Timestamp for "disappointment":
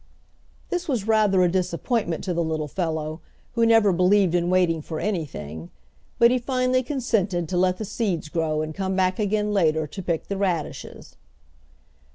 1.47-2.23